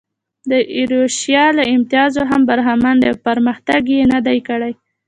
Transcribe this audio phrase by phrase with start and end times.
[0.49, 4.73] د ایروشیا له امتیازه هم برخمن دي او پرمختګ یې نه دی کړی.